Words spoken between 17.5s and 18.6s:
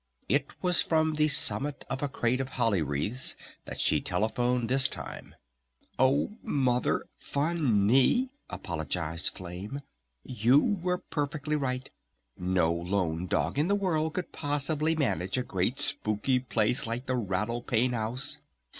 Pane House.